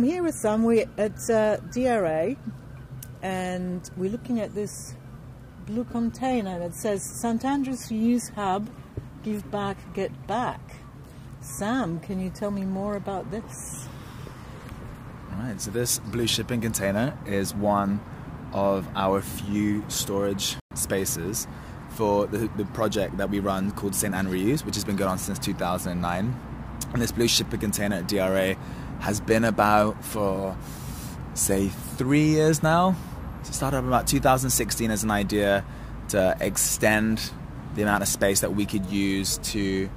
I'm 0.00 0.06
here 0.06 0.22
with 0.22 0.34
Sam. 0.34 0.62
We're 0.62 0.86
at 0.96 1.28
uh, 1.28 1.58
DRA, 1.58 2.34
and 3.20 3.90
we're 3.98 4.10
looking 4.10 4.40
at 4.40 4.54
this 4.54 4.94
blue 5.66 5.84
container 5.84 6.58
that 6.58 6.74
says 6.74 7.02
St 7.02 7.44
Andrews 7.44 7.90
Reuse 7.90 8.32
Hub, 8.32 8.70
give 9.22 9.50
back, 9.50 9.76
get 9.92 10.26
back. 10.26 10.58
Sam, 11.42 12.00
can 12.00 12.18
you 12.18 12.30
tell 12.30 12.50
me 12.50 12.64
more 12.64 12.96
about 12.96 13.30
this? 13.30 13.86
All 15.32 15.42
right. 15.42 15.60
So 15.60 15.70
this 15.70 15.98
blue 15.98 16.26
shipping 16.26 16.62
container 16.62 17.14
is 17.26 17.54
one 17.54 18.00
of 18.54 18.88
our 18.94 19.20
few 19.20 19.84
storage 19.88 20.56
spaces 20.72 21.46
for 21.90 22.26
the, 22.26 22.48
the 22.56 22.64
project 22.64 23.18
that 23.18 23.28
we 23.28 23.38
run 23.38 23.70
called 23.72 23.94
St 23.94 24.14
Anne 24.14 24.28
Reuse, 24.28 24.64
which 24.64 24.76
has 24.76 24.84
been 24.84 24.96
going 24.96 25.10
on 25.10 25.18
since 25.18 25.38
2009. 25.38 26.40
And 26.90 27.02
this 27.02 27.12
blue 27.12 27.28
shipping 27.28 27.60
container 27.60 27.96
at 27.96 28.08
DRA 28.08 28.56
has 29.00 29.20
been 29.20 29.44
about 29.44 30.04
for, 30.04 30.56
say, 31.34 31.68
three 31.68 32.28
years 32.28 32.62
now. 32.62 32.94
So 33.42 33.50
it 33.50 33.54
started 33.54 33.78
up 33.78 33.84
about 33.84 34.06
2016 34.06 34.90
as 34.90 35.02
an 35.02 35.10
idea 35.10 35.64
to 36.10 36.36
extend 36.40 37.30
the 37.74 37.82
amount 37.82 38.02
of 38.02 38.08
space 38.08 38.40
that 38.40 38.54
we 38.54 38.66
could 38.66 38.86
use 38.86 39.38
to 39.38 39.88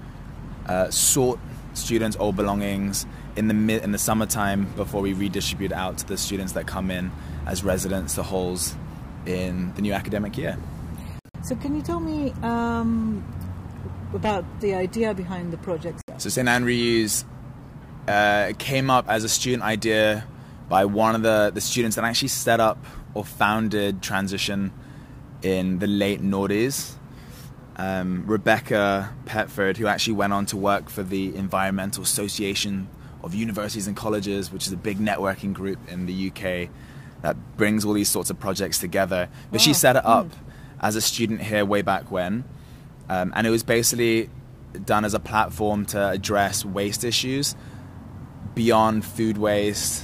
uh, 0.67 0.89
sort 0.89 1.39
students' 1.73 2.15
old 2.19 2.35
belongings 2.35 3.05
in 3.35 3.47
the 3.47 3.53
mid 3.53 3.83
in 3.83 3.91
the 3.91 3.97
summertime 3.97 4.71
before 4.75 5.01
we 5.01 5.13
redistribute 5.13 5.71
out 5.71 5.97
to 5.97 6.07
the 6.07 6.17
students 6.17 6.53
that 6.53 6.67
come 6.67 6.91
in 6.91 7.11
as 7.45 7.63
residents 7.63 8.15
to 8.15 8.23
halls 8.23 8.75
in 9.25 9.73
the 9.75 9.81
new 9.81 9.93
academic 9.93 10.37
year. 10.37 10.57
So, 11.41 11.55
can 11.55 11.75
you 11.75 11.81
tell 11.81 11.99
me 11.99 12.31
um, 12.43 13.25
about 14.13 14.45
the 14.61 14.75
idea 14.75 15.13
behind 15.13 15.51
the 15.51 15.57
project? 15.57 16.01
So, 16.17 16.29
St. 16.29 16.47
Anne 16.47 16.63
Reuse 16.63 17.25
uh, 18.07 18.53
came 18.57 18.89
up 18.89 19.07
as 19.09 19.23
a 19.23 19.29
student 19.29 19.63
idea 19.63 20.25
by 20.69 20.85
one 20.85 21.15
of 21.15 21.21
the, 21.21 21.51
the 21.53 21.61
students 21.61 21.95
that 21.95 22.05
actually 22.05 22.27
set 22.29 22.59
up 22.59 22.83
or 23.13 23.23
founded 23.23 24.01
Transition 24.01 24.71
in 25.41 25.79
the 25.79 25.87
late 25.87 26.21
noughties. 26.21 26.93
Um, 27.75 28.23
Rebecca 28.27 29.13
Petford, 29.25 29.77
who 29.77 29.87
actually 29.87 30.13
went 30.13 30.33
on 30.33 30.45
to 30.47 30.57
work 30.57 30.89
for 30.89 31.03
the 31.03 31.35
Environmental 31.35 32.03
Association 32.03 32.87
of 33.23 33.33
Universities 33.33 33.87
and 33.87 33.95
Colleges, 33.95 34.51
which 34.51 34.67
is 34.67 34.73
a 34.73 34.77
big 34.77 34.99
networking 34.99 35.53
group 35.53 35.79
in 35.89 36.05
the 36.05 36.29
UK 36.29 36.69
that 37.21 37.35
brings 37.57 37.85
all 37.85 37.93
these 37.93 38.09
sorts 38.09 38.29
of 38.29 38.39
projects 38.39 38.79
together. 38.79 39.29
But 39.49 39.59
wow. 39.59 39.63
she 39.63 39.73
set 39.73 39.95
it 39.95 40.05
up 40.05 40.27
mm. 40.27 40.37
as 40.81 40.95
a 40.95 41.01
student 41.01 41.41
here 41.41 41.65
way 41.65 41.81
back 41.81 42.11
when. 42.11 42.43
Um, 43.09 43.33
and 43.35 43.47
it 43.47 43.49
was 43.49 43.63
basically 43.63 44.29
done 44.85 45.05
as 45.05 45.13
a 45.13 45.19
platform 45.19 45.85
to 45.85 46.09
address 46.09 46.65
waste 46.65 47.03
issues 47.03 47.55
beyond 48.55 49.05
food 49.05 49.37
waste 49.37 50.03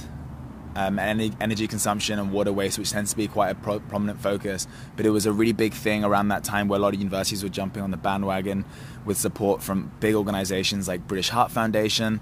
um, 0.76 0.98
and 0.98 1.36
energy 1.40 1.66
consumption 1.66 2.18
and 2.18 2.32
water 2.32 2.52
waste, 2.52 2.78
which 2.78 2.90
tends 2.90 3.10
to 3.10 3.16
be 3.16 3.28
quite 3.28 3.50
a 3.50 3.54
pro- 3.54 3.80
prominent 3.80 4.20
focus. 4.20 4.66
But 4.96 5.06
it 5.06 5.10
was 5.10 5.26
a 5.26 5.32
really 5.32 5.52
big 5.52 5.74
thing 5.74 6.04
around 6.04 6.28
that 6.28 6.44
time 6.44 6.68
where 6.68 6.78
a 6.78 6.82
lot 6.82 6.94
of 6.94 7.00
universities 7.00 7.42
were 7.42 7.48
jumping 7.48 7.82
on 7.82 7.90
the 7.90 7.96
bandwagon 7.96 8.64
with 9.04 9.16
support 9.16 9.62
from 9.62 9.90
big 10.00 10.14
organizations 10.14 10.88
like 10.88 11.06
British 11.06 11.28
Heart 11.28 11.50
Foundation 11.50 12.20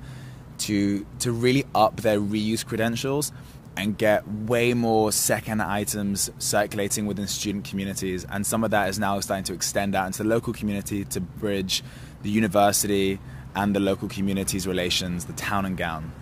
to, 0.58 1.06
to 1.20 1.32
really 1.32 1.64
up 1.74 2.00
their 2.00 2.18
reuse 2.18 2.64
credentials 2.64 3.32
and 3.76 3.96
get 3.96 4.26
way 4.26 4.74
more 4.74 5.12
second 5.12 5.62
items 5.62 6.30
circulating 6.38 7.06
within 7.06 7.28
student 7.28 7.64
communities. 7.64 8.26
And 8.28 8.44
some 8.44 8.64
of 8.64 8.72
that 8.72 8.88
is 8.88 8.98
now 8.98 9.20
starting 9.20 9.44
to 9.44 9.52
extend 9.52 9.94
out 9.94 10.06
into 10.06 10.24
the 10.24 10.28
local 10.28 10.52
community 10.52 11.04
to 11.04 11.20
bridge 11.20 11.84
the 12.22 12.30
university 12.30 13.20
and 13.54 13.74
the 13.74 13.80
local 13.80 14.08
community's 14.08 14.66
relations, 14.66 15.24
the 15.24 15.32
town 15.34 15.64
and 15.64 15.76
gown. 15.76 16.12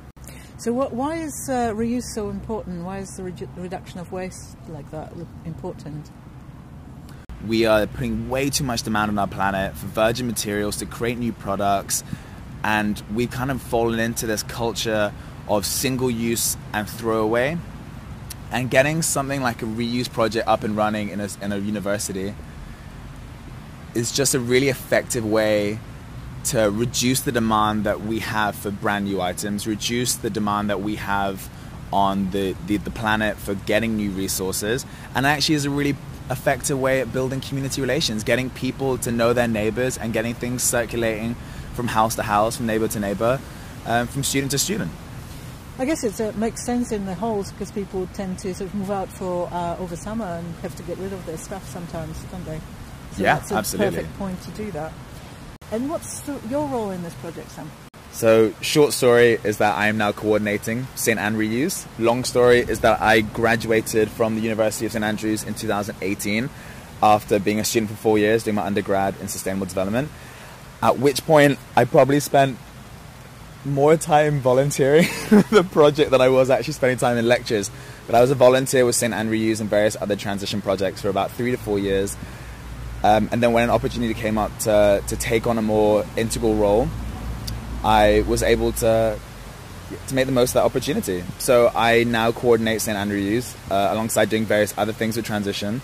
So, 0.58 0.72
what, 0.72 0.94
why 0.94 1.16
is 1.16 1.48
uh, 1.50 1.72
reuse 1.72 2.04
so 2.14 2.30
important? 2.30 2.84
Why 2.84 2.98
is 2.98 3.10
the 3.10 3.24
re- 3.24 3.48
reduction 3.56 4.00
of 4.00 4.10
waste 4.10 4.56
like 4.68 4.90
that 4.90 5.12
important? 5.44 6.10
We 7.46 7.66
are 7.66 7.86
putting 7.86 8.30
way 8.30 8.48
too 8.48 8.64
much 8.64 8.82
demand 8.82 9.10
on 9.10 9.18
our 9.18 9.26
planet 9.26 9.76
for 9.76 9.86
virgin 9.86 10.26
materials 10.26 10.78
to 10.78 10.86
create 10.86 11.18
new 11.18 11.32
products, 11.32 12.02
and 12.64 13.02
we've 13.14 13.30
kind 13.30 13.50
of 13.50 13.60
fallen 13.60 14.00
into 14.00 14.26
this 14.26 14.42
culture 14.42 15.12
of 15.46 15.66
single 15.66 16.10
use 16.10 16.56
and 16.72 16.88
throwaway. 16.88 17.58
And 18.50 18.70
getting 18.70 19.02
something 19.02 19.42
like 19.42 19.60
a 19.60 19.66
reuse 19.66 20.10
project 20.10 20.48
up 20.48 20.64
and 20.64 20.76
running 20.76 21.10
in 21.10 21.20
a, 21.20 21.28
in 21.42 21.52
a 21.52 21.58
university 21.58 22.34
is 23.94 24.12
just 24.12 24.34
a 24.34 24.40
really 24.40 24.68
effective 24.68 25.24
way 25.24 25.80
to 26.46 26.70
reduce 26.70 27.20
the 27.20 27.32
demand 27.32 27.84
that 27.84 28.00
we 28.02 28.20
have 28.20 28.54
for 28.54 28.70
brand 28.70 29.04
new 29.04 29.20
items, 29.20 29.66
reduce 29.66 30.14
the 30.14 30.30
demand 30.30 30.70
that 30.70 30.80
we 30.80 30.96
have 30.96 31.48
on 31.92 32.30
the, 32.30 32.54
the, 32.66 32.76
the, 32.78 32.90
planet 32.90 33.36
for 33.36 33.54
getting 33.54 33.96
new 33.96 34.10
resources, 34.10 34.84
and 35.14 35.26
actually 35.26 35.54
is 35.54 35.64
a 35.64 35.70
really 35.70 35.96
effective 36.30 36.78
way 36.78 37.00
at 37.00 37.12
building 37.12 37.40
community 37.40 37.80
relations, 37.80 38.24
getting 38.24 38.50
people 38.50 38.98
to 38.98 39.12
know 39.12 39.32
their 39.32 39.48
neighbors 39.48 39.96
and 39.96 40.12
getting 40.12 40.34
things 40.34 40.62
circulating 40.62 41.34
from 41.74 41.88
house 41.88 42.16
to 42.16 42.22
house, 42.22 42.56
from 42.56 42.66
neighbor 42.66 42.88
to 42.88 42.98
neighbor, 42.98 43.40
um, 43.86 44.06
from 44.06 44.24
student 44.24 44.50
to 44.50 44.58
student. 44.58 44.90
I 45.78 45.84
guess 45.84 46.04
it 46.04 46.20
uh, 46.20 46.32
makes 46.36 46.64
sense 46.64 46.90
in 46.90 47.04
the 47.04 47.14
halls 47.14 47.52
because 47.52 47.70
people 47.70 48.08
tend 48.14 48.38
to 48.40 48.54
sort 48.54 48.70
of 48.70 48.74
move 48.74 48.90
out 48.90 49.08
for 49.08 49.48
uh, 49.52 49.76
over 49.78 49.94
summer 49.94 50.24
and 50.24 50.54
have 50.62 50.74
to 50.76 50.82
get 50.82 50.96
rid 50.98 51.12
of 51.12 51.24
their 51.26 51.36
stuff 51.36 51.68
sometimes, 51.68 52.22
don't 52.24 52.44
they? 52.46 52.60
So 53.12 53.22
yeah, 53.22 53.36
that's 53.36 53.50
a 53.52 53.56
absolutely. 53.56 53.96
Perfect 53.98 54.18
point 54.18 54.42
to 54.42 54.50
do 54.52 54.70
that. 54.72 54.92
And 55.72 55.90
what's 55.90 56.22
your 56.48 56.66
role 56.68 56.90
in 56.90 57.02
this 57.02 57.14
project, 57.14 57.50
Sam? 57.50 57.70
So, 58.12 58.54
short 58.60 58.92
story 58.92 59.38
is 59.44 59.58
that 59.58 59.76
I 59.76 59.88
am 59.88 59.98
now 59.98 60.12
coordinating 60.12 60.86
St. 60.94 61.18
Anne. 61.18 61.70
Long 61.98 62.24
story 62.24 62.60
is 62.60 62.80
that 62.80 63.00
I 63.02 63.20
graduated 63.20 64.08
from 64.08 64.36
the 64.36 64.40
University 64.40 64.86
of 64.86 64.92
St. 64.92 65.04
Andrews 65.04 65.42
in 65.42 65.54
2018 65.54 66.48
after 67.02 67.38
being 67.38 67.60
a 67.60 67.64
student 67.64 67.90
for 67.90 67.96
four 67.96 68.18
years 68.18 68.44
doing 68.44 68.54
my 68.54 68.64
undergrad 68.64 69.16
in 69.20 69.28
sustainable 69.28 69.66
development. 69.66 70.08
At 70.82 70.98
which 70.98 71.26
point, 71.26 71.58
I 71.76 71.84
probably 71.84 72.20
spent 72.20 72.56
more 73.64 73.96
time 73.96 74.40
volunteering 74.40 75.04
the 75.50 75.66
project 75.70 76.10
than 76.10 76.20
I 76.20 76.28
was 76.28 76.48
actually 76.48 76.74
spending 76.74 76.98
time 76.98 77.18
in 77.18 77.26
lectures. 77.26 77.70
But 78.06 78.14
I 78.14 78.20
was 78.20 78.30
a 78.30 78.34
volunteer 78.34 78.86
with 78.86 78.94
St. 78.94 79.12
Anne 79.12 79.28
and 79.28 79.68
various 79.68 79.96
other 80.00 80.16
transition 80.16 80.62
projects 80.62 81.02
for 81.02 81.08
about 81.08 81.32
three 81.32 81.50
to 81.50 81.56
four 81.56 81.78
years. 81.78 82.16
Um, 83.06 83.28
and 83.30 83.40
then 83.40 83.52
when 83.52 83.62
an 83.62 83.70
opportunity 83.70 84.14
came 84.14 84.36
up 84.36 84.50
to, 84.60 85.00
to 85.06 85.16
take 85.16 85.46
on 85.46 85.58
a 85.58 85.62
more 85.62 86.04
integral 86.16 86.56
role, 86.56 86.88
I 87.84 88.24
was 88.26 88.42
able 88.42 88.72
to 88.72 89.16
to 90.08 90.14
make 90.16 90.26
the 90.26 90.32
most 90.32 90.50
of 90.50 90.54
that 90.54 90.64
opportunity. 90.64 91.22
So 91.38 91.70
I 91.72 92.02
now 92.02 92.32
coordinate 92.32 92.80
St. 92.80 92.98
Anne 92.98 93.10
Reuse 93.10 93.54
uh, 93.70 93.92
alongside 93.92 94.28
doing 94.28 94.44
various 94.44 94.74
other 94.76 94.92
things 94.92 95.16
with 95.16 95.24
transition. 95.24 95.80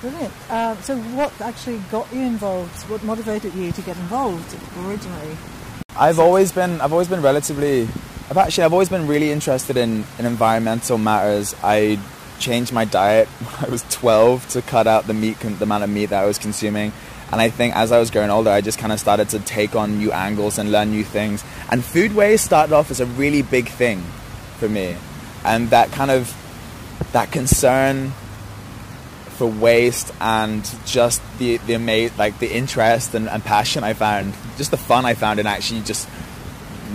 Brilliant. 0.00 0.32
Uh, 0.48 0.74
so 0.80 0.96
what 0.96 1.38
actually 1.42 1.82
got 1.90 2.10
you 2.10 2.22
involved? 2.22 2.88
What 2.88 3.02
motivated 3.04 3.52
you 3.52 3.70
to 3.70 3.82
get 3.82 3.98
involved 3.98 4.56
originally? 4.78 5.36
I've 5.98 6.18
always 6.18 6.50
been 6.50 6.80
I've 6.80 6.92
always 6.92 7.08
been 7.08 7.20
relatively 7.20 7.82
I've 8.30 8.38
actually 8.38 8.64
I've 8.64 8.72
always 8.72 8.88
been 8.88 9.06
really 9.06 9.30
interested 9.32 9.76
in, 9.76 10.06
in 10.18 10.24
environmental 10.24 10.96
matters. 10.96 11.54
I 11.62 11.98
changed 12.38 12.72
my 12.72 12.84
diet 12.84 13.28
when 13.44 13.66
I 13.66 13.70
was 13.70 13.82
12 13.90 14.48
to 14.50 14.62
cut 14.62 14.86
out 14.86 15.06
the 15.06 15.14
meat, 15.14 15.38
the 15.40 15.64
amount 15.64 15.84
of 15.84 15.90
meat 15.90 16.06
that 16.06 16.22
I 16.22 16.26
was 16.26 16.38
consuming. 16.38 16.92
And 17.30 17.40
I 17.40 17.50
think 17.50 17.76
as 17.76 17.92
I 17.92 17.98
was 17.98 18.10
growing 18.10 18.30
older, 18.30 18.50
I 18.50 18.60
just 18.60 18.78
kind 18.78 18.92
of 18.92 18.98
started 18.98 19.28
to 19.30 19.40
take 19.40 19.76
on 19.76 19.98
new 19.98 20.12
angles 20.12 20.58
and 20.58 20.72
learn 20.72 20.90
new 20.90 21.04
things. 21.04 21.44
And 21.70 21.84
food 21.84 22.14
waste 22.14 22.44
started 22.44 22.72
off 22.72 22.90
as 22.90 23.00
a 23.00 23.06
really 23.06 23.42
big 23.42 23.68
thing 23.68 24.02
for 24.58 24.68
me. 24.68 24.96
And 25.44 25.68
that 25.70 25.92
kind 25.92 26.10
of, 26.10 26.34
that 27.12 27.30
concern 27.30 28.12
for 29.38 29.46
waste 29.46 30.10
and 30.20 30.68
just 30.84 31.22
the, 31.38 31.58
the 31.58 31.74
amazing, 31.74 32.16
like 32.16 32.38
the 32.38 32.50
interest 32.50 33.14
and, 33.14 33.28
and 33.28 33.44
passion 33.44 33.84
I 33.84 33.92
found, 33.92 34.34
just 34.56 34.70
the 34.70 34.76
fun 34.76 35.04
I 35.04 35.14
found 35.14 35.38
in 35.38 35.46
actually 35.46 35.82
just 35.82 36.08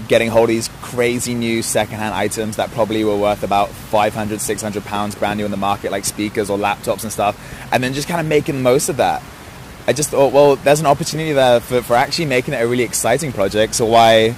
getting 0.07 0.30
hold 0.30 0.46
of 0.46 0.56
these 0.56 0.68
crazy 0.94 1.34
new 1.34 1.63
secondhand 1.63 2.13
items 2.13 2.57
that 2.57 2.69
probably 2.72 3.04
were 3.04 3.18
worth 3.18 3.42
about 3.42 3.69
500, 3.69 4.40
600 4.40 4.86
pounds 4.86 5.16
brand 5.16 5.40
new 5.40 5.45
in 5.45 5.51
the 5.51 5.57
market, 5.57 5.92
like 5.92 6.06
speakers 6.06 6.50
or 6.51 6.57
laptops 6.57 7.01
and 7.04 7.12
stuff, 7.12 7.36
and 7.72 7.84
then 7.84 7.94
just 7.94 8.07
kind 8.07 8.22
of 8.22 8.28
making 8.28 8.56
the 8.56 8.62
most 8.62 8.90
of 8.90 8.98
that. 8.98 9.24
I 9.88 9.94
just 9.94 10.12
thought, 10.12 10.31
well, 10.31 10.56
there's 10.56 10.80
an 10.80 10.86
opportunity 10.86 11.34
there 11.34 11.60
for, 11.60 11.81
for 11.81 11.95
actually 11.95 12.25
making 12.25 12.54
it 12.54 12.57
a 12.57 12.68
really 12.68 12.84
exciting 12.84 13.34
project, 13.34 13.74
so 13.74 13.86
why, 13.86 14.31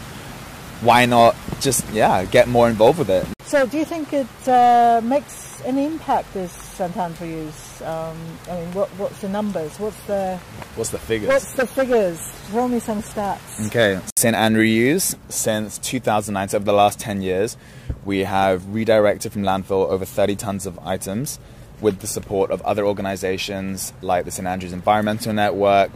why 0.81 1.05
not 1.05 1.35
just, 1.59 1.87
yeah, 1.91 2.23
get 2.25 2.47
more 2.47 2.69
involved 2.69 2.99
with 2.99 3.09
it? 3.09 3.27
So 3.43 3.67
do 3.67 3.77
you 3.77 3.85
think 3.85 4.13
it 4.13 4.47
uh, 4.47 5.01
makes 5.03 5.61
an 5.65 5.77
impact, 5.77 6.33
this 6.33 6.51
St. 6.51 6.95
Andrews 6.95 7.65
um, 7.81 8.17
I 8.49 8.55
mean, 8.55 8.73
what, 8.73 8.89
what's 8.91 9.21
the 9.21 9.29
numbers? 9.29 9.77
What's 9.79 10.01
the 10.03 10.39
what's 10.75 10.89
the 10.91 10.99
figures? 10.99 11.29
What's 11.29 11.53
the 11.53 11.67
figures? 11.67 12.19
Tell 12.51 12.67
me 12.67 12.79
some 12.79 13.01
stats. 13.01 13.65
Okay, 13.67 13.99
St. 14.15 14.35
Andrews, 14.35 15.15
since 15.29 15.77
2009, 15.79 16.49
so 16.49 16.57
over 16.57 16.65
the 16.65 16.73
last 16.73 16.99
10 16.99 17.21
years, 17.21 17.57
we 18.05 18.19
have 18.19 18.73
redirected 18.73 19.33
from 19.33 19.41
landfill 19.41 19.87
over 19.89 20.05
30 20.05 20.35
tons 20.35 20.65
of 20.65 20.77
items 20.79 21.39
with 21.81 21.99
the 21.99 22.07
support 22.07 22.51
of 22.51 22.61
other 22.61 22.85
organizations 22.85 23.93
like 24.01 24.25
the 24.25 24.31
St. 24.31 24.47
Andrews 24.47 24.73
Environmental 24.73 25.33
Network, 25.33 25.91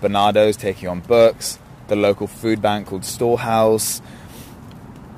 Barnardo's 0.00 0.56
taking 0.56 0.88
on 0.88 1.00
books, 1.00 1.58
the 1.86 1.96
local 1.96 2.26
food 2.26 2.60
bank 2.60 2.88
called 2.88 3.04
Storehouse, 3.04 4.02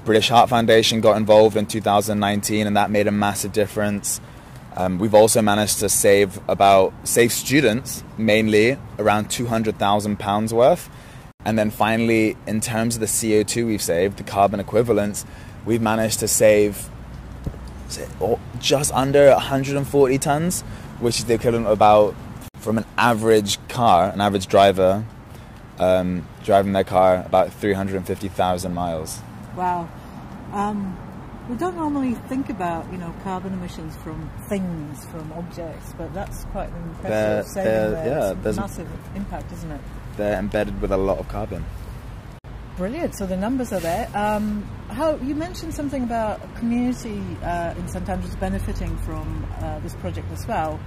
British 0.04 0.28
Heart 0.28 0.50
Foundation 0.50 1.00
got 1.00 1.16
involved 1.16 1.56
in 1.56 1.64
2019, 1.64 2.66
and 2.66 2.76
that 2.76 2.90
made 2.90 3.06
a 3.06 3.12
massive 3.12 3.52
difference. 3.52 4.20
Um, 4.76 4.98
we've 4.98 5.14
also 5.14 5.40
managed 5.40 5.78
to 5.80 5.88
save 5.88 6.40
about 6.48 6.92
save 7.04 7.32
students 7.32 8.02
mainly 8.18 8.76
around 8.98 9.30
200,000 9.30 10.18
pounds 10.18 10.52
worth, 10.52 10.90
and 11.44 11.58
then 11.58 11.70
finally, 11.70 12.36
in 12.46 12.60
terms 12.60 12.96
of 12.96 13.00
the 13.00 13.06
CO2 13.06 13.66
we've 13.66 13.82
saved, 13.82 14.16
the 14.16 14.24
carbon 14.24 14.58
equivalents, 14.58 15.24
we've 15.64 15.82
managed 15.82 16.20
to 16.20 16.28
save 16.28 16.88
just 18.58 18.92
under 18.92 19.30
140 19.30 20.18
tons, 20.18 20.62
which 21.00 21.18
is 21.18 21.26
the 21.26 21.34
equivalent 21.34 21.66
of 21.66 21.72
about 21.72 22.14
from 22.58 22.78
an 22.78 22.84
average 22.96 23.58
car, 23.68 24.10
an 24.10 24.20
average 24.20 24.46
driver 24.46 25.04
um, 25.78 26.26
driving 26.44 26.72
their 26.72 26.84
car 26.84 27.22
about 27.26 27.52
350,000 27.52 28.74
miles. 28.74 29.20
Wow. 29.56 29.88
Um, 30.52 30.96
we 31.48 31.56
don't 31.56 31.76
normally 31.76 32.14
think 32.28 32.48
about, 32.48 32.90
you 32.90 32.98
know, 32.98 33.14
carbon 33.22 33.52
emissions 33.52 33.94
from 33.96 34.30
things, 34.48 35.04
from 35.06 35.30
objects, 35.32 35.92
but 35.98 36.12
that's 36.14 36.44
quite 36.46 36.70
an 36.70 36.82
impressive 36.82 37.54
they're, 37.54 37.64
they're, 37.64 37.90
there. 37.90 38.06
Yeah, 38.06 38.34
there's 38.34 38.56
massive 38.56 38.88
impact, 39.14 39.52
isn't 39.52 39.70
it? 39.70 39.80
They're 40.16 40.38
embedded 40.38 40.80
with 40.80 40.92
a 40.92 40.96
lot 40.96 41.18
of 41.18 41.28
carbon. 41.28 41.64
Brilliant. 42.76 43.14
So 43.14 43.26
the 43.26 43.36
numbers 43.36 43.72
are 43.72 43.80
there. 43.80 44.10
Um, 44.14 44.68
how 44.88 45.16
you 45.16 45.34
mentioned 45.34 45.74
something 45.74 46.02
about 46.02 46.42
a 46.42 46.58
community 46.58 47.22
uh, 47.42 47.74
in 47.76 47.86
St 47.88 48.08
Andrews 48.08 48.34
benefiting 48.36 48.96
from 48.98 49.46
uh, 49.60 49.78
this 49.80 49.94
project 49.96 50.30
as 50.32 50.46
well. 50.46 50.80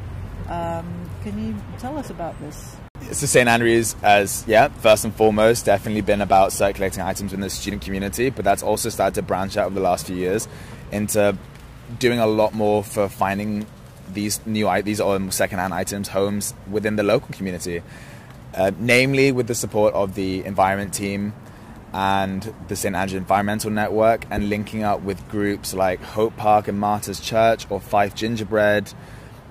Um, 0.49 1.09
can 1.23 1.41
you 1.41 1.55
tell 1.77 1.97
us 1.97 2.09
about 2.09 2.39
this? 2.41 2.77
So 3.11 3.25
St 3.25 3.47
Andrews, 3.47 3.95
as 4.03 4.43
yeah, 4.47 4.67
first 4.67 5.05
and 5.05 5.15
foremost, 5.15 5.65
definitely 5.65 6.01
been 6.01 6.19
about 6.19 6.51
circulating 6.51 7.01
items 7.01 7.31
in 7.31 7.39
the 7.39 7.49
student 7.49 7.81
community, 7.81 8.29
but 8.29 8.43
that's 8.43 8.61
also 8.61 8.89
started 8.89 9.15
to 9.15 9.21
branch 9.21 9.55
out 9.55 9.67
over 9.67 9.75
the 9.75 9.81
last 9.81 10.07
few 10.07 10.15
years 10.17 10.47
into 10.91 11.37
doing 11.99 12.19
a 12.19 12.27
lot 12.27 12.53
more 12.53 12.83
for 12.83 13.07
finding 13.07 13.65
these 14.11 14.45
new 14.45 14.69
these 14.81 14.99
um, 14.99 15.31
secondhand 15.31 15.73
items, 15.73 16.09
homes 16.09 16.53
within 16.69 16.97
the 16.97 17.03
local 17.03 17.33
community, 17.33 17.81
uh, 18.53 18.71
namely 18.77 19.31
with 19.31 19.47
the 19.47 19.55
support 19.55 19.93
of 19.93 20.15
the 20.15 20.43
environment 20.43 20.93
team 20.93 21.33
and 21.93 22.53
the 22.67 22.75
St 22.75 22.93
Andrews 22.93 23.19
Environmental 23.19 23.71
Network, 23.71 24.25
and 24.29 24.49
linking 24.49 24.83
up 24.83 25.01
with 25.01 25.27
groups 25.29 25.73
like 25.73 26.01
Hope 26.01 26.35
Park 26.35 26.67
and 26.67 26.77
Martyrs 26.77 27.21
Church 27.21 27.65
or 27.69 27.79
Fife 27.79 28.15
Gingerbread, 28.15 28.93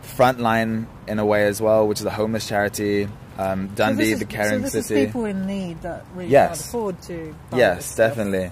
Frontline 0.03 0.87
in 1.09 1.19
a 1.19 1.25
way 1.25 1.47
as 1.47 1.61
well, 1.63 1.89
which 1.89 2.01
is 2.01 2.07
a 2.07 2.11
homeless 2.11 2.47
charity. 2.47 3.09
Um, 3.39 3.69
Dundee, 3.75 4.13
so 4.13 4.19
the 4.19 4.25
caring 4.25 4.67
so 4.67 4.71
this 4.71 4.87
city. 4.87 5.01
Is 5.01 5.07
people 5.07 5.25
in 5.27 5.47
need 5.47 5.83
that 5.83 6.05
really 6.15 6.31
yes. 6.31 6.49
can't 6.49 6.69
afford 6.69 7.03
to. 7.03 7.35
yes, 7.55 7.95
definitely. 7.95 8.51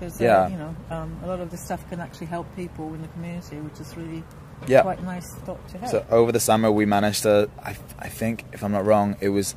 So, 0.00 0.08
so 0.08 0.24
yeah. 0.24 0.48
you 0.48 0.56
know, 0.56 0.76
um, 0.90 1.16
a 1.22 1.26
lot 1.26 1.40
of 1.40 1.50
this 1.50 1.60
stuff 1.62 1.88
can 1.88 2.00
actually 2.00 2.26
help 2.26 2.46
people 2.56 2.92
in 2.94 3.02
the 3.02 3.08
community, 3.08 3.56
which 3.56 3.80
is 3.80 3.96
really 3.96 4.24
yeah. 4.66 4.82
quite 4.82 4.98
a 4.98 5.04
nice 5.04 5.34
thought 5.36 5.66
to 5.68 5.78
have. 5.78 5.90
So 5.90 6.06
over 6.10 6.32
the 6.32 6.40
summer, 6.40 6.70
we 6.70 6.86
managed 6.86 7.22
to, 7.22 7.48
I, 7.62 7.76
I 7.98 8.08
think, 8.08 8.44
if 8.52 8.64
I'm 8.64 8.72
not 8.72 8.84
wrong, 8.84 9.16
it 9.20 9.28
was 9.28 9.54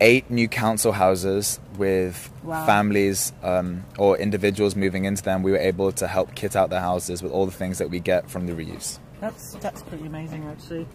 eight 0.00 0.28
new 0.30 0.48
council 0.48 0.92
houses 0.92 1.60
with 1.78 2.30
wow. 2.42 2.66
families 2.66 3.32
um, 3.42 3.84
or 3.98 4.18
individuals 4.18 4.76
moving 4.76 5.04
into 5.04 5.22
them. 5.22 5.42
We 5.42 5.52
were 5.52 5.58
able 5.58 5.92
to 5.92 6.06
help 6.06 6.34
kit 6.34 6.56
out 6.56 6.70
their 6.70 6.80
houses 6.80 7.22
with 7.22 7.32
all 7.32 7.46
the 7.46 7.52
things 7.52 7.78
that 7.78 7.90
we 7.90 8.00
get 8.00 8.30
from 8.30 8.46
the 8.46 8.52
reuse. 8.52 8.98
That's 9.20 9.54
that's 9.54 9.82
pretty 9.82 10.06
amazing, 10.06 10.44
actually. 10.46 10.86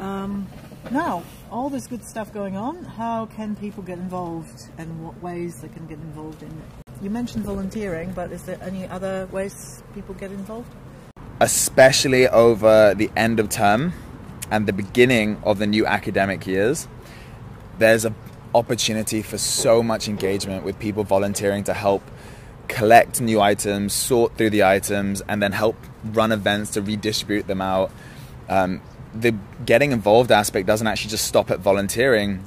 Um, 0.00 0.48
now, 0.90 1.22
all 1.50 1.68
this 1.68 1.86
good 1.86 2.04
stuff 2.04 2.32
going 2.32 2.56
on, 2.56 2.84
how 2.84 3.26
can 3.26 3.54
people 3.54 3.82
get 3.82 3.98
involved 3.98 4.68
and 4.78 5.04
what 5.04 5.20
ways 5.22 5.60
they 5.60 5.68
can 5.68 5.86
get 5.86 5.98
involved 5.98 6.42
in 6.42 6.48
it? 6.48 7.02
You 7.02 7.10
mentioned 7.10 7.44
volunteering, 7.44 8.12
but 8.12 8.32
is 8.32 8.42
there 8.42 8.58
any 8.62 8.86
other 8.88 9.28
ways 9.30 9.82
people 9.94 10.14
get 10.14 10.32
involved? 10.32 10.72
Especially 11.40 12.28
over 12.28 12.94
the 12.94 13.10
end 13.16 13.40
of 13.40 13.48
term 13.48 13.92
and 14.50 14.66
the 14.66 14.72
beginning 14.72 15.40
of 15.44 15.58
the 15.58 15.66
new 15.66 15.86
academic 15.86 16.46
years, 16.46 16.88
there's 17.78 18.04
an 18.04 18.14
opportunity 18.54 19.22
for 19.22 19.38
so 19.38 19.82
much 19.82 20.08
engagement 20.08 20.64
with 20.64 20.78
people 20.78 21.04
volunteering 21.04 21.64
to 21.64 21.74
help 21.74 22.02
collect 22.68 23.20
new 23.20 23.40
items, 23.40 23.92
sort 23.92 24.36
through 24.36 24.50
the 24.50 24.64
items, 24.64 25.22
and 25.28 25.42
then 25.42 25.52
help 25.52 25.76
run 26.04 26.32
events 26.32 26.72
to 26.72 26.82
redistribute 26.82 27.46
them 27.46 27.60
out. 27.60 27.90
Um, 28.48 28.80
the 29.14 29.34
getting 29.64 29.92
involved 29.92 30.30
aspect 30.30 30.66
doesn't 30.66 30.86
actually 30.86 31.10
just 31.10 31.26
stop 31.26 31.50
at 31.50 31.60
volunteering. 31.60 32.44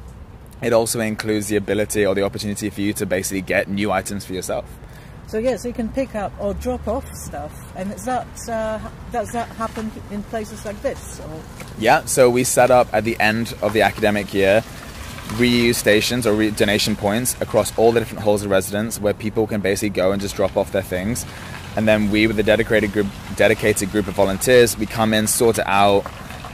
It 0.61 0.73
also 0.73 0.99
includes 0.99 1.47
the 1.47 1.57
ability 1.57 2.05
or 2.05 2.15
the 2.15 2.23
opportunity 2.23 2.69
for 2.69 2.81
you 2.81 2.93
to 2.93 3.05
basically 3.05 3.41
get 3.41 3.67
new 3.67 3.91
items 3.91 4.25
for 4.25 4.33
yourself. 4.33 4.65
So 5.27 5.39
yeah, 5.39 5.57
so 5.57 5.67
you 5.67 5.73
can 5.73 5.89
pick 5.89 6.15
up 6.15 6.31
or 6.39 6.53
drop 6.53 6.87
off 6.87 7.11
stuff, 7.15 7.51
and 7.75 7.91
is 7.91 8.05
that 8.05 8.27
uh, 8.47 8.79
does 9.11 9.31
that 9.31 9.47
happen 9.49 9.91
in 10.11 10.21
places 10.23 10.63
like 10.65 10.79
this? 10.81 11.19
Or? 11.21 11.41
Yeah, 11.79 12.05
so 12.05 12.29
we 12.29 12.43
set 12.43 12.69
up 12.69 12.93
at 12.93 13.03
the 13.03 13.19
end 13.19 13.55
of 13.61 13.73
the 13.73 13.81
academic 13.81 14.33
year 14.33 14.63
reuse 15.33 15.75
stations 15.75 16.27
or 16.27 16.33
re- 16.33 16.51
donation 16.51 16.95
points 16.95 17.39
across 17.41 17.75
all 17.77 17.91
the 17.91 17.99
different 17.99 18.23
halls 18.23 18.43
of 18.43 18.51
residence 18.51 18.99
where 18.99 19.13
people 19.13 19.47
can 19.47 19.61
basically 19.61 19.89
go 19.89 20.11
and 20.11 20.21
just 20.21 20.35
drop 20.35 20.55
off 20.55 20.71
their 20.71 20.83
things. 20.83 21.25
And 21.75 21.87
then 21.87 22.11
we, 22.11 22.27
with 22.27 22.37
a 22.37 22.43
dedicated 22.43 22.91
group, 22.91 23.07
dedicated 23.35 23.91
group 23.91 24.07
of 24.07 24.13
volunteers, 24.13 24.77
we 24.77 24.85
come 24.85 25.13
in, 25.13 25.25
sort 25.25 25.57
it 25.57 25.65
out, 25.65 26.05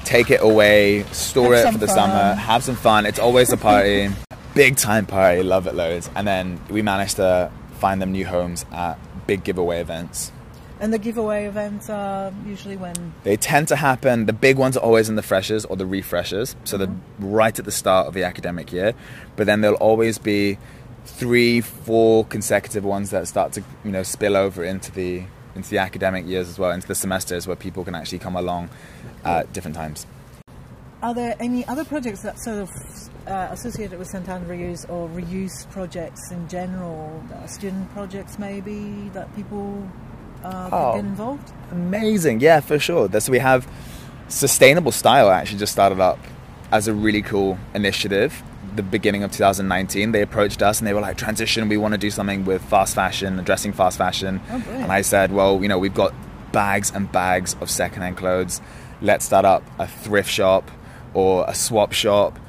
take 0.09 0.31
it 0.31 0.41
away, 0.41 1.03
store 1.11 1.53
have 1.53 1.67
it 1.67 1.71
for 1.73 1.77
the 1.77 1.85
fun. 1.85 1.95
summer, 1.95 2.33
have 2.33 2.63
some 2.63 2.75
fun. 2.75 3.05
It's 3.05 3.19
always 3.19 3.51
a 3.51 3.57
party, 3.57 4.09
big 4.55 4.75
time 4.75 5.05
party, 5.05 5.43
love 5.43 5.67
it 5.67 5.75
loads. 5.75 6.09
And 6.15 6.27
then 6.27 6.59
we 6.69 6.81
managed 6.81 7.17
to 7.17 7.51
find 7.73 8.01
them 8.01 8.11
new 8.11 8.25
homes 8.25 8.65
at 8.71 8.97
big 9.27 9.43
giveaway 9.43 9.79
events. 9.79 10.31
And 10.79 10.91
the 10.91 10.97
giveaway 10.97 11.45
events 11.45 11.89
are 11.89 12.33
usually 12.45 12.75
when 12.75 13.13
they 13.23 13.37
tend 13.37 13.67
to 13.67 13.75
happen. 13.75 14.25
The 14.25 14.33
big 14.33 14.57
ones 14.57 14.75
are 14.77 14.83
always 14.83 15.09
in 15.09 15.15
the 15.15 15.21
freshers 15.21 15.63
or 15.65 15.75
the 15.75 15.85
refreshers, 15.85 16.55
so 16.63 16.77
mm-hmm. 16.77 16.93
they're 17.19 17.29
right 17.29 17.59
at 17.59 17.65
the 17.65 17.71
start 17.71 18.07
of 18.07 18.13
the 18.15 18.23
academic 18.23 18.71
year. 18.71 18.95
But 19.35 19.45
then 19.45 19.61
there'll 19.61 19.77
always 19.77 20.17
be 20.17 20.57
three, 21.05 21.61
four 21.61 22.25
consecutive 22.25 22.83
ones 22.83 23.11
that 23.11 23.27
start 23.27 23.53
to 23.53 23.63
you 23.83 23.91
know 23.91 24.03
spill 24.03 24.35
over 24.35 24.63
into 24.63 24.91
the 24.91 25.25
into 25.59 25.69
the 25.69 25.77
academic 25.77 26.25
years 26.25 26.47
as 26.49 26.57
well, 26.57 26.71
into 26.71 26.87
the 26.87 26.95
semesters 26.95 27.45
where 27.47 27.55
people 27.55 27.83
can 27.83 27.95
actually 27.95 28.19
come 28.19 28.35
along 28.35 28.69
at 29.23 29.51
different 29.53 29.75
times. 29.75 30.05
Are 31.01 31.13
there 31.13 31.35
any 31.39 31.65
other 31.67 31.85
projects 31.85 32.21
that 32.23 32.39
sort 32.39 32.57
of 32.57 32.69
uh, 33.25 33.47
associated 33.51 33.99
with 33.99 34.07
St 34.07 34.27
Andrews 34.27 34.85
or 34.85 35.07
reuse 35.09 35.69
projects 35.71 36.31
in 36.31 36.47
general, 36.49 37.23
uh, 37.33 37.47
student 37.47 37.89
projects 37.91 38.37
maybe 38.37 39.09
that 39.13 39.33
people 39.35 39.87
uh, 40.43 40.69
oh, 40.71 40.93
get 40.93 41.05
involved? 41.05 41.51
Amazing, 41.71 42.41
yeah, 42.41 42.59
for 42.59 42.79
sure. 42.79 43.07
So 43.19 43.31
we 43.31 43.39
have 43.39 43.67
Sustainable 44.27 44.91
Style 44.91 45.29
actually 45.29 45.59
just 45.59 45.71
started 45.71 45.99
up 45.99 46.19
as 46.71 46.87
a 46.87 46.93
really 46.93 47.21
cool 47.21 47.57
initiative. 47.73 48.43
The 48.75 48.83
beginning 48.83 49.23
of 49.23 49.31
2019, 49.31 50.11
they 50.11 50.21
approached 50.21 50.61
us 50.61 50.79
and 50.79 50.87
they 50.87 50.93
were 50.93 51.01
like, 51.01 51.17
"Transition, 51.17 51.69
we 51.69 51.77
want 51.77 51.93
to 51.93 51.97
do 51.97 52.11
something 52.11 52.45
with 52.45 52.61
fast 52.61 52.95
fashion, 52.95 53.39
addressing 53.39 53.73
fast 53.73 53.97
fashion." 53.97 54.41
Oh, 54.51 54.63
and 54.71 54.91
I 54.91 55.01
said, 55.01 55.31
"Well, 55.31 55.59
you 55.61 55.67
know, 55.67 55.79
we've 55.79 55.93
got 55.93 56.13
bags 56.51 56.91
and 56.93 57.11
bags 57.11 57.55
of 57.61 57.69
secondhand 57.69 58.17
clothes. 58.17 58.61
Let's 59.01 59.25
start 59.25 59.45
up 59.45 59.63
a 59.79 59.87
thrift 59.87 60.29
shop 60.29 60.69
or 61.13 61.45
a 61.47 61.55
swap 61.55 61.93
shop." 61.93 62.39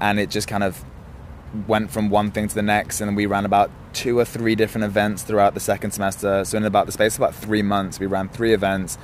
And 0.00 0.18
it 0.18 0.30
just 0.30 0.48
kind 0.48 0.62
of 0.62 0.84
went 1.66 1.90
from 1.90 2.10
one 2.10 2.30
thing 2.30 2.48
to 2.48 2.54
the 2.54 2.62
next, 2.62 3.00
and 3.00 3.16
we 3.16 3.26
ran 3.26 3.44
about 3.44 3.70
two 3.92 4.18
or 4.18 4.24
three 4.24 4.54
different 4.54 4.84
events 4.84 5.22
throughout 5.22 5.54
the 5.54 5.60
second 5.60 5.92
semester. 5.92 6.44
So 6.44 6.56
in 6.56 6.64
about 6.64 6.86
the 6.86 6.92
space 6.92 7.14
of 7.14 7.20
about 7.20 7.34
three 7.34 7.62
months, 7.62 8.00
we 8.00 8.06
ran 8.06 8.28
three 8.28 8.52
events, 8.52 8.98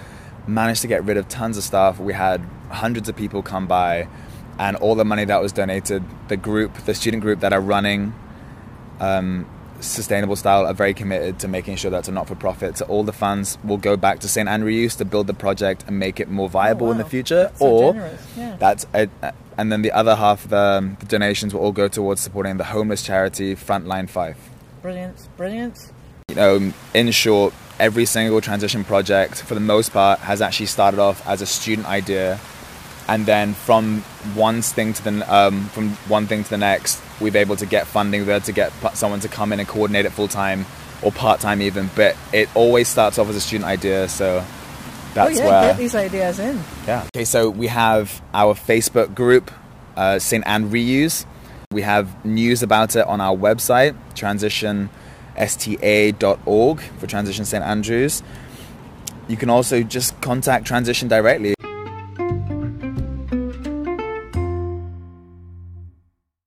managed 0.47 0.83
to 0.83 0.89
get 0.89 1.05
rid 1.05 1.17
of 1.17 1.29
tons 1.29 1.57
of 1.57 1.63
stuff. 1.63 1.99
We 2.01 2.13
had 2.13 2.41
hundreds 2.71 3.09
of 3.09 3.17
people 3.17 3.43
come 3.43 3.67
by, 3.67 4.09
and 4.61 4.77
all 4.77 4.95
the 4.95 5.07
money 5.07 5.25
that 5.25 5.41
was 5.41 5.53
donated, 5.53 6.05
the 6.29 6.37
group, 6.37 6.75
the 6.85 6.95
student 6.95 7.23
group 7.23 7.41
that 7.41 7.53
are 7.55 7.63
running 7.63 8.15
um, 9.01 9.49
Sustainable 9.81 10.37
Style 10.37 10.67
are 10.67 10.75
very 10.75 10.93
committed 10.93 11.39
to 11.39 11.49
making 11.49 11.77
sure 11.77 11.91
that's 11.91 12.09
a 12.09 12.13
not-for-profit. 12.13 12.77
So 12.77 12.85
all 12.85 13.03
the 13.03 13.15
funds 13.15 13.57
will 13.65 13.79
go 13.79 13.97
back 13.97 14.21
to 14.21 14.29
St 14.29 14.47
Andrews 14.47 14.97
to 14.97 15.07
build 15.07 15.27
the 15.27 15.35
project 15.35 15.85
and 15.87 15.99
make 15.99 16.21
it 16.21 16.29
more 16.29 16.51
viable 16.51 16.89
oh, 16.89 16.91
wow. 16.91 16.93
in 16.93 16.99
the 16.99 17.07
future. 17.07 17.45
That's 17.45 17.59
so 17.59 17.67
or 17.67 17.95
yeah. 18.37 18.57
that's 18.59 18.87
a, 18.93 19.09
and 19.57 19.73
then 19.73 19.81
the 19.81 19.93
other 19.93 20.15
half 20.15 20.45
of 20.45 20.51
the, 20.51 20.97
the 21.01 21.07
donations 21.07 21.55
will 21.55 21.63
all 21.63 21.73
go 21.73 21.89
towards 21.89 22.21
supporting 22.21 22.59
the 22.59 22.65
homeless 22.65 23.03
charity 23.03 23.57
Frontline 23.57 24.11
Fife. 24.11 24.51
Brilliant, 24.83 25.27
brilliant. 25.39 25.91
You 26.29 26.35
know, 26.35 26.73
in 26.93 27.11
short, 27.13 27.55
every 27.79 28.05
single 28.05 28.43
transition 28.43 28.85
project, 28.85 29.41
for 29.41 29.55
the 29.55 29.61
most 29.61 29.95
part, 29.95 30.19
has 30.21 30.43
actually 30.43 30.67
started 30.67 31.01
off 31.01 31.27
as 31.27 31.41
a 31.41 31.47
student 31.47 31.89
idea, 31.89 32.39
and 33.09 33.27
then 33.27 33.55
from 33.55 34.01
one 34.35 34.63
thing 34.63 34.93
to 34.93 35.05
the 35.05 35.35
um, 35.35 35.67
from 35.69 35.91
one 36.09 36.27
thing 36.27 36.45
to 36.45 36.51
the 36.51 36.59
next, 36.59 37.01
we've 37.21 37.37
able 37.37 37.57
to 37.57 37.67
get 37.67 37.87
funding 37.87 38.27
there 38.27 38.41
to 38.41 38.53
get 38.53 38.73
someone 38.95 39.21
to 39.21 39.29
come 39.29 39.53
in 39.53 39.61
and 39.61 39.69
coordinate 39.69 40.07
it 40.07 40.11
full 40.11 40.29
time 40.29 40.67
or 41.03 41.13
part 41.13 41.41
time 41.41 41.63
even. 41.63 41.89
But 41.95 42.17
it 42.33 42.49
always 42.55 42.89
starts 42.89 43.19
off 43.19 43.29
as 43.29 43.37
a 43.37 43.41
student 43.41 43.67
idea, 43.67 44.09
so 44.09 44.45
that's 45.15 45.39
oh, 45.39 45.43
yeah, 45.43 45.49
where 45.49 45.63
get 45.71 45.79
these 45.79 45.95
ideas 45.95 46.39
in. 46.39 46.63
Yeah. 46.87 47.07
Okay, 47.15 47.25
so 47.25 47.51
we 47.51 47.67
have 47.67 48.23
our 48.33 48.55
Facebook 48.55 49.15
group, 49.15 49.51
uh, 49.97 50.19
St 50.19 50.43
Anne 50.47 50.71
Reuse. 50.71 51.27
We 51.73 51.83
have 51.83 52.25
news 52.25 52.65
about 52.65 52.97
it 52.97 53.07
on 53.07 53.21
our 53.21 53.37
website, 53.37 53.95
transitionsta.org 54.15 56.81
for 56.81 57.07
Transition 57.07 57.45
St 57.45 57.65
Andrews. 57.65 58.25
You 59.29 59.37
can 59.37 59.51
also 59.51 59.85
just 59.85 60.21
contact 60.21 60.67
Transition 60.67 61.07
directly. 61.07 61.55